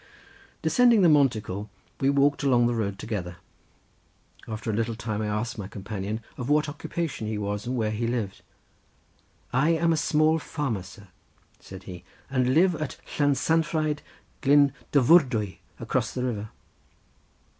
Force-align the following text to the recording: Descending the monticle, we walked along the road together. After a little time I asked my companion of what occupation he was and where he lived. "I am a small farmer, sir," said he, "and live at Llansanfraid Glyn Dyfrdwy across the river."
Descending 0.63 1.03
the 1.03 1.09
monticle, 1.09 1.69
we 1.99 2.09
walked 2.09 2.41
along 2.41 2.65
the 2.65 2.73
road 2.73 2.97
together. 2.97 3.35
After 4.47 4.71
a 4.71 4.75
little 4.75 4.95
time 4.95 5.21
I 5.21 5.27
asked 5.27 5.59
my 5.59 5.67
companion 5.67 6.21
of 6.37 6.49
what 6.49 6.67
occupation 6.67 7.27
he 7.27 7.37
was 7.37 7.67
and 7.67 7.75
where 7.77 7.91
he 7.91 8.07
lived. 8.07 8.41
"I 9.53 9.69
am 9.73 9.93
a 9.93 9.97
small 9.97 10.39
farmer, 10.39 10.81
sir," 10.81 11.09
said 11.59 11.83
he, 11.83 12.03
"and 12.31 12.55
live 12.55 12.73
at 12.81 12.97
Llansanfraid 13.19 13.99
Glyn 14.41 14.73
Dyfrdwy 14.91 15.59
across 15.79 16.15
the 16.15 16.23
river." 16.23 16.49